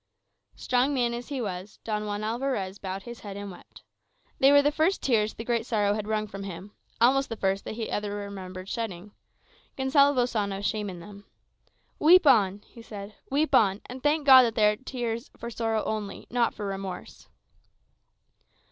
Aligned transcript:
_'"Strong 0.59 0.95
man 0.95 1.13
as 1.13 1.27
he 1.29 1.39
was, 1.39 1.77
Don 1.83 2.07
Juan 2.07 2.23
Alvarez 2.23 2.79
bowed 2.79 3.03
his 3.03 3.19
head 3.19 3.37
and 3.37 3.51
wept. 3.51 3.83
They 4.39 4.51
were 4.51 4.63
the 4.63 4.71
first 4.71 5.03
tears 5.03 5.35
the 5.35 5.43
great 5.43 5.63
sorrow 5.67 5.93
had 5.93 6.07
wrung 6.07 6.25
from 6.25 6.41
him 6.41 6.71
almost 6.99 7.29
the 7.29 7.35
first 7.35 7.65
that 7.65 7.75
he 7.75 7.87
ever 7.87 8.09
remembered 8.15 8.67
shedding. 8.67 9.11
Gonsalvo 9.77 10.25
saw 10.27 10.47
no 10.47 10.59
shame 10.59 10.89
in 10.89 11.01
them. 11.01 11.25
"Weep 11.99 12.25
on," 12.25 12.63
he 12.65 12.81
said 12.81 13.13
"weep 13.29 13.53
on; 13.53 13.81
and 13.85 14.01
thank 14.01 14.25
God 14.25 14.41
that 14.41 14.55
thy 14.55 14.73
tears 14.77 15.29
are 15.35 15.37
for 15.37 15.51
sorrow 15.51 15.83
only, 15.83 16.25
not 16.31 16.55
for 16.55 16.65
remorse." 16.65 17.27